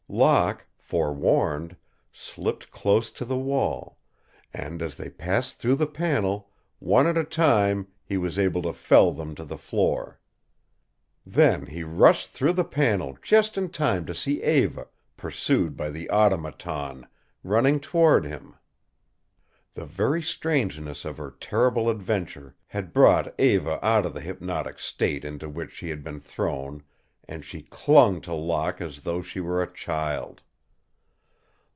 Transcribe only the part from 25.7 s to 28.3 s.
she had been thrown and she clung